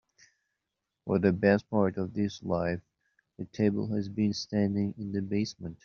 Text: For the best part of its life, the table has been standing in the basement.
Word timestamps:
For 1.05 1.19
the 1.19 1.31
best 1.31 1.69
part 1.69 1.97
of 1.97 2.17
its 2.17 2.41
life, 2.41 2.81
the 3.37 3.45
table 3.45 3.89
has 3.93 4.09
been 4.09 4.33
standing 4.33 4.95
in 4.97 5.11
the 5.11 5.21
basement. 5.21 5.77